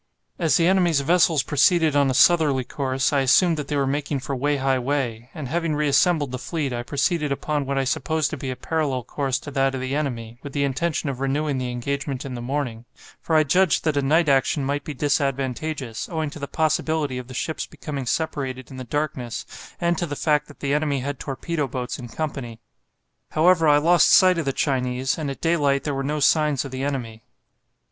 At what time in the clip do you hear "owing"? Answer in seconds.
16.09-16.31